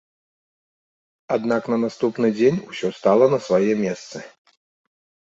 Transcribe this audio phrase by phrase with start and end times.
[1.35, 4.17] Аднак на наступны дзень усё стала на свае месцы.